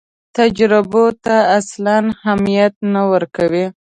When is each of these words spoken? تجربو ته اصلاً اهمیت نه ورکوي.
تجربو 0.37 1.05
ته 1.23 1.35
اصلاً 1.59 1.97
اهمیت 2.13 2.73
نه 2.93 3.01
ورکوي. 3.11 3.65